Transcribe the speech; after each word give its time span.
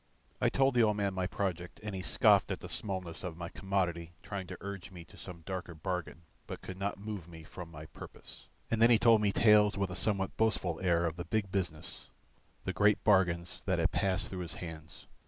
I 0.41 0.49
told 0.49 0.73
the 0.73 0.81
old 0.81 0.97
man 0.97 1.13
my 1.13 1.27
project, 1.27 1.79
and 1.83 1.93
he 1.93 2.01
scoffed 2.01 2.49
at 2.49 2.61
the 2.61 2.67
smallness 2.67 3.23
of 3.23 3.37
my 3.37 3.49
commodity 3.49 4.13
trying 4.23 4.47
to 4.47 4.57
urge 4.59 4.89
me 4.89 5.05
to 5.05 5.15
some 5.15 5.41
darker 5.45 5.75
bargain, 5.75 6.23
but 6.47 6.63
could 6.63 6.79
not 6.79 6.97
move 6.97 7.27
me 7.27 7.43
from 7.43 7.69
my 7.69 7.85
purpose. 7.85 8.49
And 8.71 8.81
then 8.81 8.89
he 8.89 8.97
told 8.97 9.21
me 9.21 9.31
tales 9.31 9.77
with 9.77 9.91
a 9.91 9.95
somewhat 9.95 10.35
boastful 10.37 10.79
air 10.81 11.05
of 11.05 11.17
the 11.17 11.25
big 11.25 11.51
business, 11.51 12.09
the 12.63 12.73
great 12.73 13.03
bargains 13.03 13.61
that 13.65 13.77
had 13.77 13.91
passed 13.91 14.29
through 14.29 14.39
his 14.39 14.53
hands. 14.53 15.05